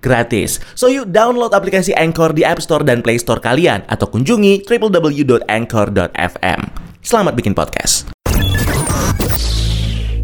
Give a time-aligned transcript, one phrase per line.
[0.00, 0.62] gratis.
[0.74, 6.60] So yuk download aplikasi Anchor di App Store dan Play Store kalian atau kunjungi www.anchor.fm.
[7.06, 8.10] Selamat bikin podcast.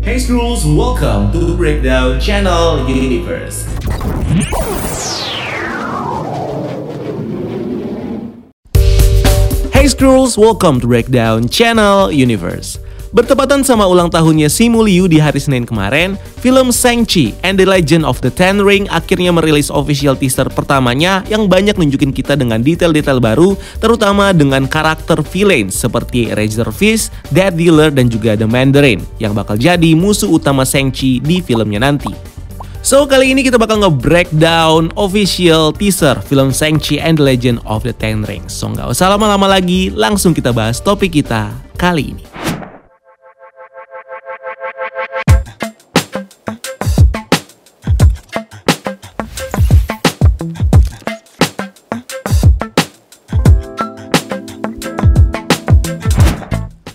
[0.02, 3.70] Hey Scrolls, welcome to Breakdown Channel Universe.
[9.70, 12.82] Hey Scrolls, welcome to Breakdown Channel Universe.
[13.12, 18.08] Bertepatan sama ulang tahunnya Simu Liu di hari Senin kemarin, film Shang-Chi and the Legend
[18.08, 23.20] of the Ten Ring akhirnya merilis official teaser pertamanya yang banyak nunjukin kita dengan detail-detail
[23.20, 23.52] baru,
[23.84, 29.60] terutama dengan karakter villain seperti Razor Fist, Dead Dealer, dan juga The Mandarin yang bakal
[29.60, 32.16] jadi musuh utama Shang-Chi di filmnya nanti.
[32.80, 37.92] So kali ini kita bakal nge-breakdown official teaser film Shang-Chi and the Legend of the
[37.92, 38.56] Ten Rings.
[38.56, 42.24] So nggak usah lama-lama lagi, langsung kita bahas topik kita kali ini.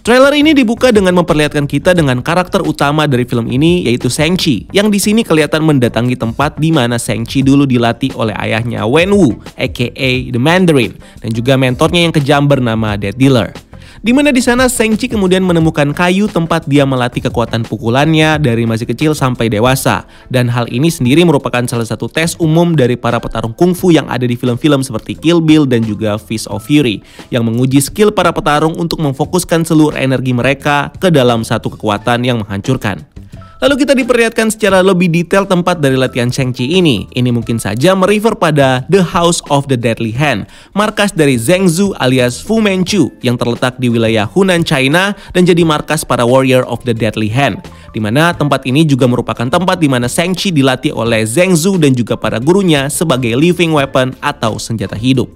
[0.07, 4.87] Trailer ini dibuka dengan memperlihatkan kita dengan karakter utama dari film ini yaitu Shang-Chi yang
[4.87, 9.91] di sini kelihatan mendatangi tempat di mana Shang-Chi dulu dilatih oleh ayahnya Wen Wu aka
[10.31, 13.66] The Mandarin dan juga mentornya yang kejam bernama Dead Dealer.
[14.07, 18.87] Di mana di sana Shang-Chi kemudian menemukan kayu tempat dia melatih kekuatan pukulannya dari masih
[18.87, 20.07] kecil sampai dewasa.
[20.31, 24.23] Dan hal ini sendiri merupakan salah satu tes umum dari para petarung kungfu yang ada
[24.23, 27.03] di film-film seperti Kill Bill dan juga Fist of Fury
[27.35, 32.39] yang menguji skill para petarung untuk memfokuskan seluruh energi mereka ke dalam satu kekuatan yang
[32.39, 33.16] menghancurkan.
[33.57, 37.09] Lalu kita diperlihatkan secara lebih detail tempat dari latihan Shang-Chi ini.
[37.09, 40.45] Ini mungkin saja merefer pada The House of the Deadly Hand,
[40.77, 45.65] markas dari Zheng Zhu alias Fu Manchu yang terletak di wilayah Hunan, China dan jadi
[45.65, 47.65] markas para Warrior of the Deadly Hand.
[47.89, 51.97] Di mana tempat ini juga merupakan tempat di mana Shang-Chi dilatih oleh Zheng Zhu dan
[51.97, 55.33] juga para gurunya sebagai living weapon atau senjata hidup.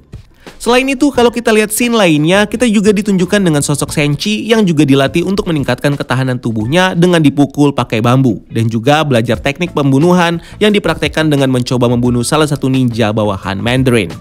[0.61, 4.85] Selain itu, kalau kita lihat scene lainnya, kita juga ditunjukkan dengan sosok Senchi yang juga
[4.85, 10.69] dilatih untuk meningkatkan ketahanan tubuhnya dengan dipukul pakai bambu dan juga belajar teknik pembunuhan yang
[10.69, 14.13] dipraktekkan dengan mencoba membunuh salah satu ninja bawahan Mandarin.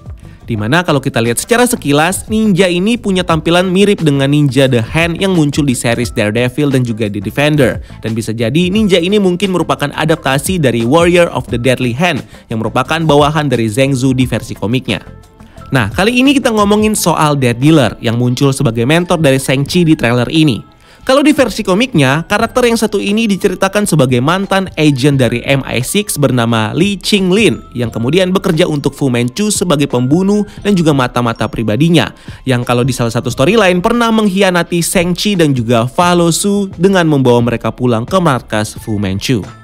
[0.48, 4.80] Di mana kalau kita lihat secara sekilas, ninja ini punya tampilan mirip dengan ninja The
[4.80, 7.84] Hand yang muncul di series Daredevil dan juga The Defender.
[8.00, 12.64] Dan bisa jadi ninja ini mungkin merupakan adaptasi dari Warrior of the Deadly Hand yang
[12.64, 15.29] merupakan bawahan dari Zheng Zhu di versi komiknya.
[15.70, 19.94] Nah, kali ini kita ngomongin soal Dead Dealer yang muncul sebagai mentor dari Shang-Chi di
[19.94, 20.70] trailer ini.
[21.00, 26.76] Kalau di versi komiknya, karakter yang satu ini diceritakan sebagai mantan agent dari MI6 bernama
[26.76, 32.12] Li Qinglin yang kemudian bekerja untuk Fu Manchu sebagai pembunuh dan juga mata-mata pribadinya
[32.44, 37.08] yang kalau di salah satu storyline pernah mengkhianati Shang-Chi dan juga Fa Lo Su dengan
[37.08, 39.59] membawa mereka pulang ke markas Fu Manchu.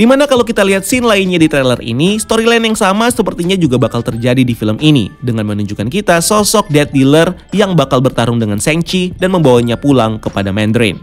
[0.00, 3.76] Di mana kalau kita lihat scene lainnya di trailer ini, storyline yang sama sepertinya juga
[3.76, 8.56] bakal terjadi di film ini dengan menunjukkan kita sosok Dead Dealer yang bakal bertarung dengan
[8.56, 10.96] Shang-Chi dan membawanya pulang kepada Mandarin.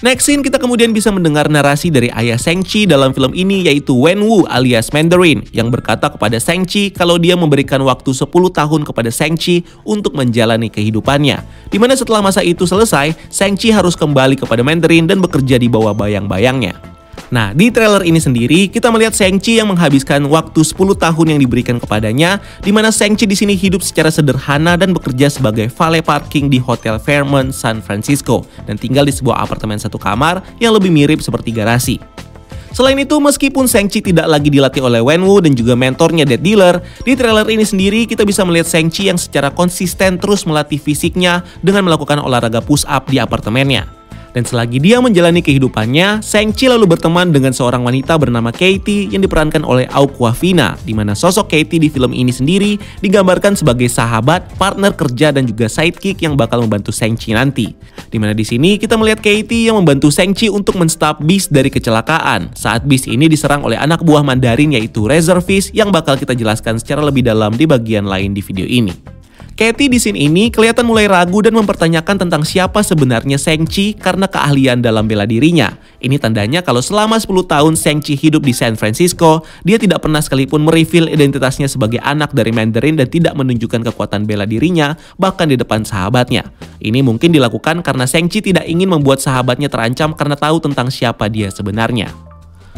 [0.00, 4.24] Next scene kita kemudian bisa mendengar narasi dari ayah Shang-Chi dalam film ini yaitu Wen
[4.24, 9.60] Wu alias Mandarin yang berkata kepada Shang-Chi kalau dia memberikan waktu 10 tahun kepada Shang-Chi
[9.84, 11.68] untuk menjalani kehidupannya.
[11.68, 15.92] Di mana setelah masa itu selesai, Shang-Chi harus kembali kepada Mandarin dan bekerja di bawah
[15.92, 16.93] bayang-bayangnya.
[17.34, 21.82] Nah, di trailer ini sendiri kita melihat Shang-Chi yang menghabiskan waktu 10 tahun yang diberikan
[21.82, 26.62] kepadanya, di mana Shang-Chi di sini hidup secara sederhana dan bekerja sebagai valet parking di
[26.62, 31.50] Hotel Fairmont San Francisco dan tinggal di sebuah apartemen satu kamar yang lebih mirip seperti
[31.50, 31.98] garasi.
[32.70, 36.86] Selain itu, meskipun Shang-Chi tidak lagi dilatih oleh Wen Wu dan juga mentornya Dead Dealer,
[37.02, 41.90] di trailer ini sendiri kita bisa melihat Shang-Chi yang secara konsisten terus melatih fisiknya dengan
[41.90, 44.03] melakukan olahraga push up di apartemennya.
[44.34, 49.62] Dan selagi dia menjalani kehidupannya, Shang-Chi lalu berteman dengan seorang wanita bernama Katie yang diperankan
[49.62, 55.30] oleh Aquafina, di mana sosok Katie di film ini sendiri digambarkan sebagai sahabat, partner kerja
[55.30, 57.78] dan juga sidekick yang bakal membantu Shang-Chi nanti.
[58.10, 62.58] Di mana di sini kita melihat Katie yang membantu Shang-Chi untuk menstop Beast dari kecelakaan
[62.58, 66.82] saat Beast ini diserang oleh anak buah Mandarin yaitu Razor Fist yang bakal kita jelaskan
[66.82, 69.14] secara lebih dalam di bagian lain di video ini.
[69.54, 74.82] Katie di scene ini kelihatan mulai ragu dan mempertanyakan tentang siapa sebenarnya Seng-Chi karena keahlian
[74.82, 75.78] dalam bela dirinya.
[76.02, 80.66] Ini tandanya kalau selama 10 tahun Seng-Chi hidup di San Francisco, dia tidak pernah sekalipun
[80.66, 85.86] mereveal identitasnya sebagai anak dari Mandarin dan tidak menunjukkan kekuatan bela dirinya, bahkan di depan
[85.86, 86.50] sahabatnya.
[86.82, 91.46] Ini mungkin dilakukan karena Seng-Chi tidak ingin membuat sahabatnya terancam karena tahu tentang siapa dia
[91.54, 92.33] sebenarnya.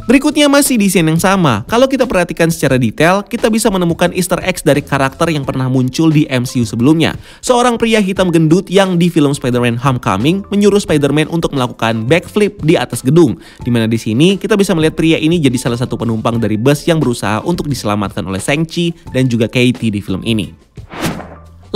[0.06, 1.67] Berikutnya masih di scene yang sama.
[1.67, 6.14] Kalau kita perhatikan secara detail, kita bisa menemukan easter eggs dari karakter yang pernah muncul
[6.14, 7.19] di MCU sebelumnya.
[7.43, 12.79] Seorang pria hitam gendut yang di film Spider-Man Homecoming menyuruh Spider-Man untuk melakukan backflip di
[12.79, 13.35] atas gedung.
[13.58, 16.87] Di mana di sini kita bisa melihat pria ini jadi salah satu penumpang dari bus
[16.87, 20.66] yang berusaha untuk diselamatkan oleh Shang-Chi dan juga Katie di film ini.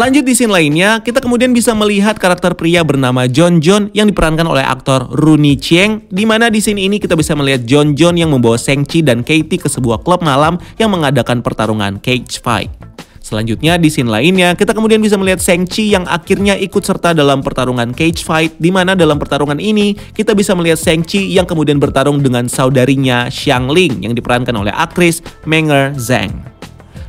[0.00, 4.49] Lanjut di scene lainnya, kita kemudian bisa melihat karakter pria bernama John John yang diperankan
[4.49, 8.32] oleh aktor Rooney Chieng, di mana di scene ini kita bisa melihat John John yang
[8.32, 12.73] membawa Shang-Chi dan Katie ke sebuah klub malam yang mengadakan pertarungan cage fight.
[13.20, 17.93] Selanjutnya di scene lainnya, kita kemudian bisa melihat Shang-Chi yang akhirnya ikut serta dalam pertarungan
[17.93, 22.49] cage fight, di mana dalam pertarungan ini kita bisa melihat Shang-Chi yang kemudian bertarung dengan
[22.49, 26.41] saudarinya Xiang Ling yang diperankan oleh aktris Menger Zhang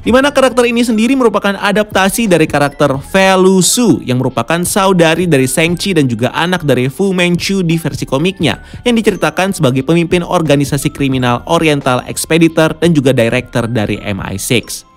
[0.01, 5.45] di mana karakter ini sendiri merupakan adaptasi dari karakter Felu Su yang merupakan saudari dari
[5.45, 10.89] Shang-Chi dan juga anak dari Fu Manchu di versi komiknya yang diceritakan sebagai pemimpin organisasi
[10.89, 14.90] kriminal Oriental Expeditor dan juga director dari MI6.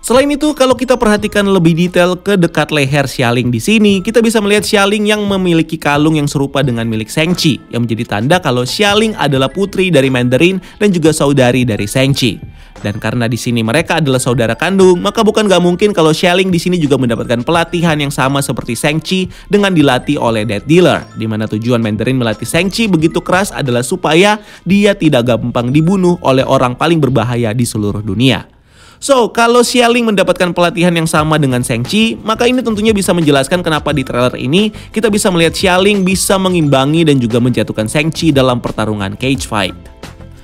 [0.00, 4.40] Selain itu, kalau kita perhatikan lebih detail ke dekat leher Xialing di sini, kita bisa
[4.40, 9.12] melihat Xialing yang memiliki kalung yang serupa dengan milik Shang-Chi, yang menjadi tanda kalau Xialing
[9.20, 12.40] adalah putri dari Mandarin dan juga saudari dari Shang-Chi.
[12.80, 16.56] Dan karena di sini mereka adalah saudara kandung, maka bukan gak mungkin kalau Xialing di
[16.56, 21.44] sini juga mendapatkan pelatihan yang sama seperti Shang-Chi dengan dilatih oleh Dead Dealer, di mana
[21.44, 27.04] tujuan Mandarin melatih Shang-Chi begitu keras adalah supaya dia tidak gampang dibunuh oleh orang paling
[27.04, 28.59] berbahaya di seluruh dunia.
[29.00, 33.96] So, kalau Xialing mendapatkan pelatihan yang sama dengan Shang-Chi, maka ini tentunya bisa menjelaskan kenapa
[33.96, 39.16] di trailer ini kita bisa melihat Xialing bisa mengimbangi dan juga menjatuhkan Shang-Chi dalam pertarungan
[39.16, 39.72] cage fight.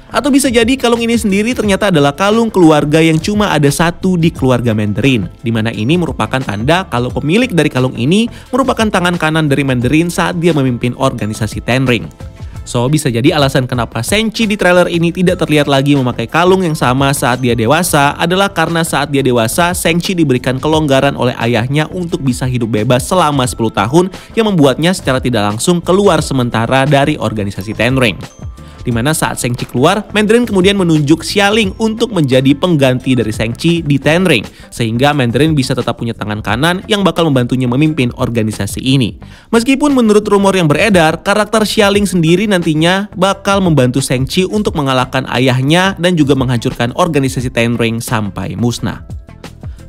[0.08, 4.32] Atau bisa jadi kalung ini sendiri ternyata adalah kalung keluarga yang cuma ada satu di
[4.32, 9.52] keluarga Mandarin, di mana ini merupakan tanda kalau pemilik dari kalung ini merupakan tangan kanan
[9.52, 12.08] dari Mandarin saat dia memimpin organisasi Ten Ring.
[12.66, 16.74] So, bisa jadi alasan kenapa Senchi di trailer ini tidak terlihat lagi memakai kalung yang
[16.74, 22.26] sama saat dia dewasa adalah karena saat dia dewasa, Senchi diberikan kelonggaran oleh ayahnya untuk
[22.26, 24.04] bisa hidup bebas selama 10 tahun
[24.34, 28.18] yang membuatnya secara tidak langsung keluar sementara dari organisasi Ten Ring
[28.86, 33.98] di mana saat Shang-Chi keluar, Mandarin kemudian menunjuk Xialing untuk menjadi pengganti dari Shang-Chi di
[33.98, 39.18] Ten Ring, sehingga Mandarin bisa tetap punya tangan kanan yang bakal membantunya memimpin organisasi ini.
[39.50, 45.98] Meskipun menurut rumor yang beredar, karakter Xialing sendiri nantinya bakal membantu Shang-Chi untuk mengalahkan ayahnya
[45.98, 49.25] dan juga menghancurkan organisasi Ten Ring sampai musnah.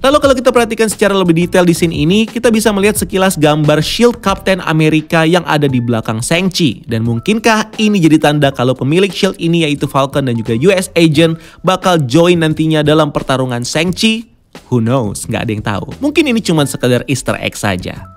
[0.01, 3.81] Lalu kalau kita perhatikan secara lebih detail di scene ini, kita bisa melihat sekilas gambar
[3.81, 6.85] shield Captain Amerika yang ada di belakang Shang-Chi.
[6.85, 11.37] Dan mungkinkah ini jadi tanda kalau pemilik shield ini yaitu Falcon dan juga US Agent
[11.65, 14.29] bakal join nantinya dalam pertarungan Shang-Chi?
[14.73, 15.87] Who knows, nggak ada yang tahu.
[16.01, 18.16] Mungkin ini cuma sekedar easter egg saja.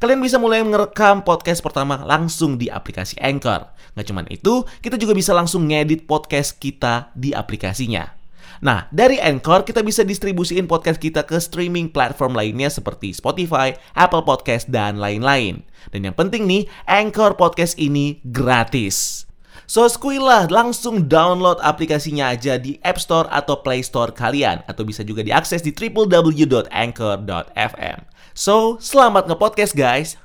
[0.00, 3.68] Kalian bisa mulai merekam podcast pertama langsung di aplikasi Anchor.
[3.92, 8.08] Nggak cuman itu, kita juga bisa langsung ngedit podcast kita di aplikasinya.
[8.64, 14.24] Nah, dari Anchor kita bisa distribusiin podcast kita ke streaming platform lainnya seperti Spotify, Apple
[14.24, 15.68] Podcast, dan lain-lain.
[15.92, 19.29] Dan yang penting nih, Anchor Podcast ini gratis.
[19.70, 24.66] So, skuilah langsung download aplikasinya aja di App Store atau Play Store kalian.
[24.66, 26.66] Atau bisa juga diakses di www.anchor.fm.
[28.34, 30.18] So, selamat nge-podcast guys!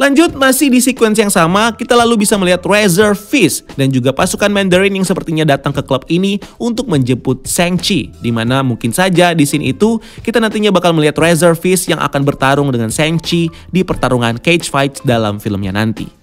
[0.00, 4.48] Lanjut, masih di sequence yang sama, kita lalu bisa melihat Razor Fist dan juga pasukan
[4.48, 8.16] Mandarin yang sepertinya datang ke klub ini untuk menjemput Shang-Chi.
[8.16, 12.24] Di mana mungkin saja di scene itu, kita nantinya bakal melihat Razor Fist yang akan
[12.24, 16.19] bertarung dengan Shang-Chi di pertarungan cage fight dalam filmnya nanti.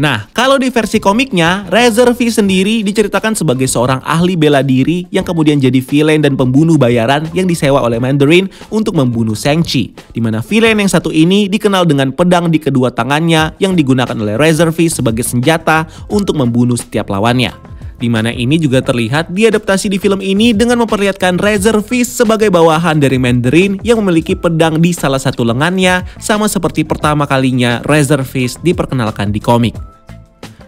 [0.00, 5.60] Nah, kalau di versi komiknya, Razor sendiri diceritakan sebagai seorang ahli bela diri yang kemudian
[5.60, 9.92] jadi villain dan pembunuh bayaran yang disewa oleh Mandarin untuk membunuh Shang-Chi.
[10.16, 14.40] Di mana villain yang satu ini dikenal dengan pedang di kedua tangannya yang digunakan oleh
[14.40, 17.52] Razor sebagai senjata untuk membunuh setiap lawannya
[18.00, 23.20] di mana ini juga terlihat diadaptasi di film ini dengan memperlihatkan Razor sebagai bawahan dari
[23.20, 28.24] Mandarin yang memiliki pedang di salah satu lengannya sama seperti pertama kalinya Razor
[28.64, 29.89] diperkenalkan di komik.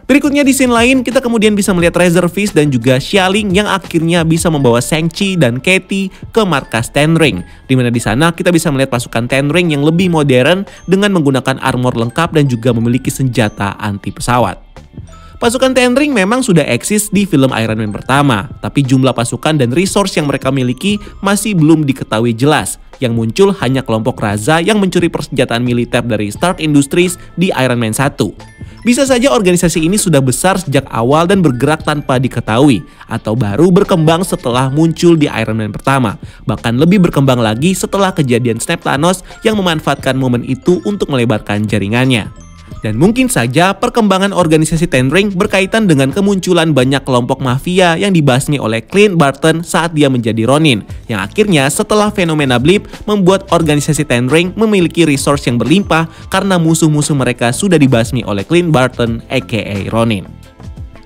[0.02, 4.50] Berikutnya di scene lain, kita kemudian bisa melihat Razorfish dan juga Xialing yang akhirnya bisa
[4.50, 7.46] membawa Shang-Chi dan Katie ke markas Tenring.
[7.70, 11.94] Di mana di sana kita bisa melihat pasukan Tenring yang lebih modern dengan menggunakan armor
[11.94, 14.58] lengkap dan juga memiliki senjata anti pesawat.
[15.42, 20.14] Pasukan Tenring memang sudah eksis di film Iron Man pertama, tapi jumlah pasukan dan resource
[20.14, 22.78] yang mereka miliki masih belum diketahui jelas.
[23.02, 27.90] Yang muncul hanya kelompok Raza yang mencuri persenjataan militer dari Stark Industries di Iron Man
[27.90, 28.14] 1.
[28.82, 34.26] Bisa saja organisasi ini sudah besar sejak awal dan bergerak tanpa diketahui, atau baru berkembang
[34.26, 36.18] setelah muncul di Iron Man pertama.
[36.50, 42.34] Bahkan lebih berkembang lagi setelah kejadian Snap Thanos yang memanfaatkan momen itu untuk melebarkan jaringannya.
[42.80, 48.56] Dan mungkin saja perkembangan organisasi Ten Ring berkaitan dengan kemunculan banyak kelompok mafia yang dibasmi
[48.56, 54.26] oleh Clint Barton saat dia menjadi Ronin, yang akhirnya setelah fenomena blip membuat organisasi Ten
[54.26, 60.41] Ring memiliki resource yang berlimpah karena musuh-musuh mereka sudah dibasmi oleh Clint Barton aka Ronin.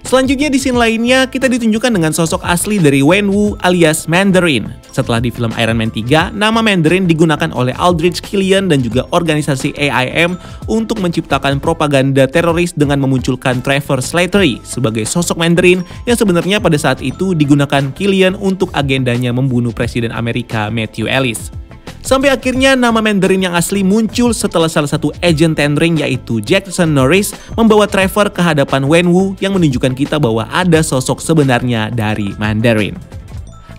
[0.06, 4.70] Selanjutnya di scene lainnya, kita ditunjukkan dengan sosok asli dari Wen Wu alias Mandarin.
[4.94, 9.74] Setelah di film Iron Man 3, nama Mandarin digunakan oleh Aldrich Killian dan juga organisasi
[9.74, 10.38] AIM
[10.70, 17.02] untuk menciptakan propaganda teroris dengan memunculkan Trevor Slattery sebagai sosok Mandarin yang sebenarnya pada saat
[17.02, 21.65] itu digunakan Killian untuk agendanya membunuh Presiden Amerika Matthew Ellis.
[22.06, 27.34] Sampai akhirnya nama Mandarin yang asli muncul setelah salah satu agent tendering yaitu Jackson Norris
[27.58, 33.15] membawa Trevor ke hadapan Wenwu yang menunjukkan kita bahwa ada sosok sebenarnya dari Mandarin.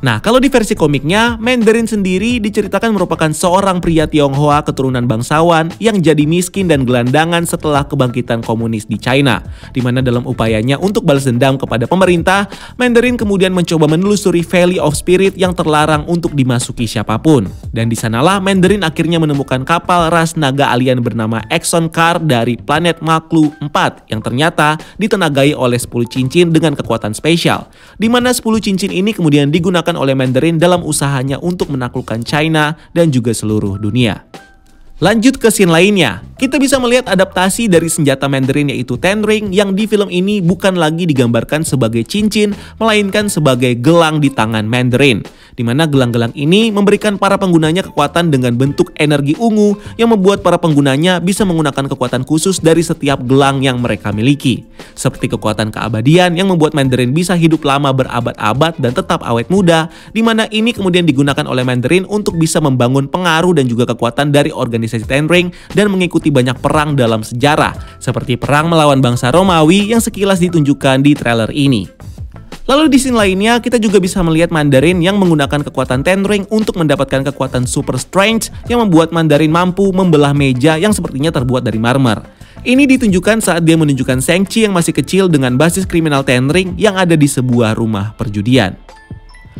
[0.08, 6.00] Nah, kalau di versi komiknya, Mandarin sendiri diceritakan merupakan seorang pria Tionghoa keturunan bangsawan yang
[6.00, 9.44] jadi miskin dan gelandangan setelah kebangkitan komunis di China.
[9.76, 12.48] Di mana dalam upayanya untuk balas dendam kepada pemerintah,
[12.80, 17.52] Mandarin kemudian mencoba menelusuri Valley of Spirit yang terlarang untuk dimasuki siapa pun.
[17.76, 23.04] Dan di sanalah Mandarin akhirnya menemukan kapal ras naga alien bernama Exxon Car dari planet
[23.04, 27.68] Maklu 4 yang ternyata ditenagai oleh 10 cincin dengan kekuatan spesial.
[28.00, 33.10] Di mana 10 cincin ini kemudian digunakan oleh Mandarin dalam usahanya untuk menaklukkan China dan
[33.10, 34.24] juga seluruh dunia.
[34.98, 39.78] Lanjut ke scene lainnya, kita bisa melihat adaptasi dari senjata Mandarin yaitu Ten Ring yang
[39.78, 45.22] di film ini bukan lagi digambarkan sebagai cincin, melainkan sebagai gelang di tangan Mandarin.
[45.58, 50.62] Di mana gelang-gelang ini memberikan para penggunanya kekuatan dengan bentuk energi ungu yang membuat para
[50.62, 54.70] penggunanya bisa menggunakan kekuatan khusus dari setiap gelang yang mereka miliki.
[54.94, 60.22] Seperti kekuatan keabadian yang membuat Mandarin bisa hidup lama berabad-abad dan tetap awet muda, di
[60.22, 65.10] mana ini kemudian digunakan oleh Mandarin untuk bisa membangun pengaruh dan juga kekuatan dari organisasi
[65.10, 70.38] Ten Ring dan mengikuti banyak perang dalam sejarah, seperti perang melawan bangsa Romawi yang sekilas
[70.38, 71.90] ditunjukkan di trailer ini.
[72.68, 76.76] Lalu di scene lainnya, kita juga bisa melihat Mandarin yang menggunakan kekuatan Ten Ring untuk
[76.76, 82.20] mendapatkan kekuatan Super Strength yang membuat Mandarin mampu membelah meja yang sepertinya terbuat dari marmer.
[82.68, 87.00] Ini ditunjukkan saat dia menunjukkan Shang-Chi yang masih kecil dengan basis kriminal Ten Ring yang
[87.00, 88.76] ada di sebuah rumah perjudian.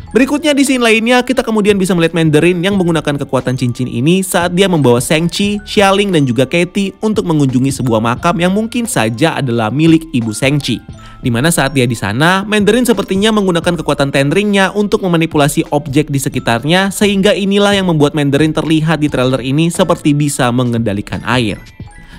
[0.08, 4.56] Berikutnya di scene lainnya, kita kemudian bisa melihat Mandarin yang menggunakan kekuatan cincin ini saat
[4.56, 5.60] dia membawa Shang-Chi,
[6.08, 10.80] dan juga Katie untuk mengunjungi sebuah makam yang mungkin saja adalah milik ibu Shang-Chi.
[11.20, 16.16] Di mana saat dia di sana, Mandarin sepertinya menggunakan kekuatan tendringnya untuk memanipulasi objek di
[16.16, 21.60] sekitarnya sehingga inilah yang membuat Mandarin terlihat di trailer ini seperti bisa mengendalikan air.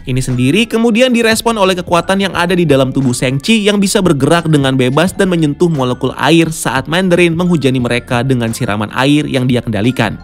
[0.10, 4.50] Ini sendiri kemudian direspon oleh kekuatan yang ada di dalam tubuh Shang-Chi yang bisa bergerak
[4.50, 9.62] dengan bebas dan menyentuh molekul air saat Mandarin menghujani mereka dengan siraman air yang dia
[9.62, 10.18] kendalikan.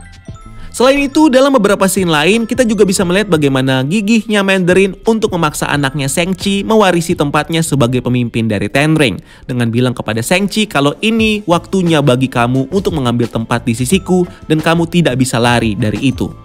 [0.74, 5.70] Selain itu, dalam beberapa scene lain, kita juga bisa melihat bagaimana gigihnya Mandarin untuk memaksa
[5.70, 11.46] anaknya Shang-Chi mewarisi tempatnya sebagai pemimpin dari Ten Ring, dengan bilang kepada Shang-Chi kalau ini
[11.46, 16.44] waktunya bagi kamu untuk mengambil tempat di sisiku dan kamu tidak bisa lari dari itu.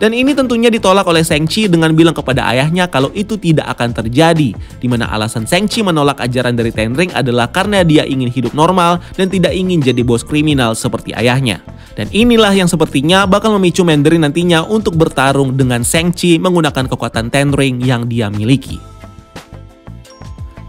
[0.00, 4.56] Dan ini tentunya ditolak oleh Shang-Chi dengan bilang kepada ayahnya kalau itu tidak akan terjadi.
[4.56, 9.04] Di mana alasan Shang-Chi menolak ajaran dari Ten Ring adalah karena dia ingin hidup normal
[9.20, 11.60] dan tidak ingin jadi bos kriminal seperti ayahnya.
[11.92, 17.52] Dan inilah yang sepertinya bakal memicu Mandarin nantinya untuk bertarung dengan Shang-Chi menggunakan kekuatan Ten
[17.52, 18.89] Ring yang dia miliki.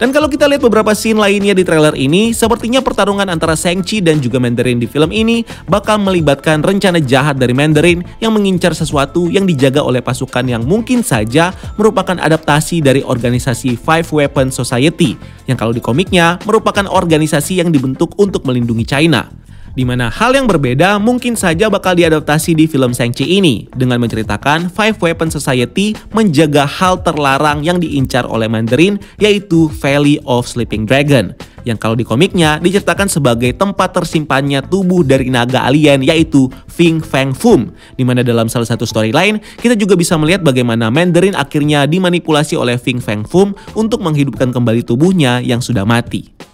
[0.02, 4.18] Dan kalau kita lihat beberapa scene lainnya di trailer ini, sepertinya pertarungan antara Shang-Chi dan
[4.18, 9.46] juga Mandarin di film ini bakal melibatkan rencana jahat dari Mandarin yang mengincar sesuatu yang
[9.46, 15.14] dijaga oleh pasukan yang mungkin saja merupakan adaptasi dari organisasi Five Weapon Society,
[15.46, 19.41] yang kalau di komiknya merupakan organisasi yang dibentuk untuk melindungi China.
[19.72, 24.68] Di mana hal yang berbeda mungkin saja bakal diadaptasi di film Shang-Chi ini dengan menceritakan
[24.68, 31.32] Five Weapon Society menjaga hal terlarang yang diincar oleh Mandarin yaitu Valley of Sleeping Dragon
[31.62, 37.32] yang kalau di komiknya diceritakan sebagai tempat tersimpannya tubuh dari naga alien yaitu Fing Fang
[37.32, 42.58] Fum di mana dalam salah satu storyline kita juga bisa melihat bagaimana Mandarin akhirnya dimanipulasi
[42.58, 46.51] oleh Fing Fang Fum untuk menghidupkan kembali tubuhnya yang sudah mati.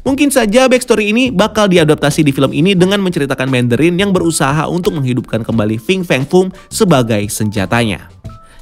[0.00, 4.96] Mungkin saja backstory ini bakal diadaptasi di film ini dengan menceritakan Mandarin yang berusaha untuk
[4.96, 8.08] menghidupkan kembali Fing Fang Fum sebagai senjatanya.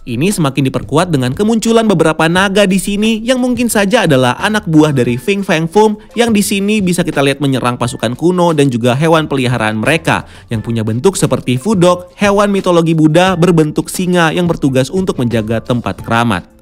[0.08, 4.88] Ini semakin diperkuat dengan kemunculan beberapa naga di sini yang mungkin saja adalah anak buah
[4.88, 8.96] dari Fing Fang Fum yang di sini bisa kita lihat menyerang pasukan kuno dan juga
[8.96, 14.88] hewan peliharaan mereka yang punya bentuk seperti Fudok, hewan mitologi Buddha berbentuk singa yang bertugas
[14.88, 16.57] untuk menjaga tempat keramat.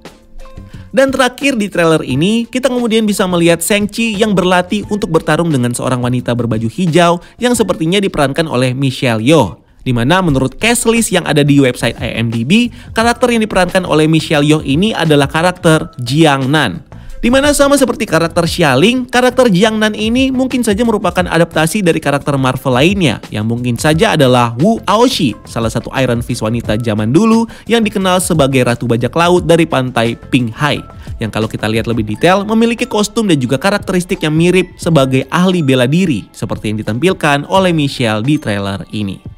[0.94, 5.74] Dan terakhir di trailer ini, kita kemudian bisa melihat Shang-Chi yang berlatih untuk bertarung dengan
[5.74, 9.66] seorang wanita berbaju hijau yang sepertinya diperankan oleh Michelle Yeoh.
[9.86, 14.42] Di mana menurut cast list yang ada di website IMDb, karakter yang diperankan oleh Michelle
[14.42, 16.85] Yeoh ini adalah karakter Jiang Nan.
[17.16, 21.96] Di mana sama seperti karakter Xialing, karakter Jiang Nan ini mungkin saja merupakan adaptasi dari
[21.96, 27.16] karakter Marvel lainnya yang mungkin saja adalah Wu Aoshi, salah satu Iron Fist wanita zaman
[27.16, 30.76] dulu yang dikenal sebagai Ratu Bajak Laut dari pantai Ping Hai.
[31.16, 35.64] Yang kalau kita lihat lebih detail memiliki kostum dan juga karakteristik yang mirip sebagai ahli
[35.64, 39.35] bela diri seperti yang ditampilkan oleh Michelle di trailer ini.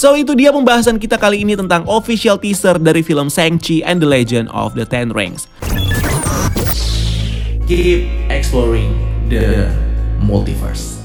[0.00, 4.08] So itu dia pembahasan kita kali ini tentang official teaser dari film Shang-Chi and the
[4.08, 5.44] Legend of the Ten Rings
[7.70, 8.98] keep exploring
[9.30, 9.70] the
[10.18, 10.98] multiverse.